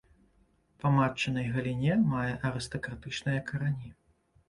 [0.83, 3.97] Па матчынай галіне мае арыстакратычныя карані.